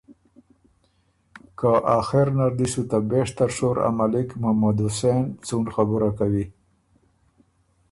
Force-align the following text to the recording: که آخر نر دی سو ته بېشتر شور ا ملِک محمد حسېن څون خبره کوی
که 1.59 1.69
آخر 1.99 2.27
نر 2.37 2.51
دی 2.59 2.67
سو 2.73 2.81
ته 2.89 2.97
بېشتر 3.09 3.49
شور 3.57 3.77
ا 3.87 3.89
ملِک 3.97 4.29
محمد 4.41 4.77
حسېن 4.85 5.19
څون 5.47 5.65
خبره 5.75 6.09
کوی 6.17 6.45